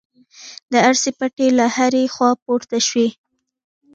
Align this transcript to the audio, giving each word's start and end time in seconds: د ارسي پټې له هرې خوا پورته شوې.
د 0.71 0.73
ارسي 0.89 1.11
پټې 1.17 1.47
له 1.57 1.65
هرې 1.75 2.03
خوا 2.13 2.29
پورته 2.43 2.77
شوې. 2.87 3.07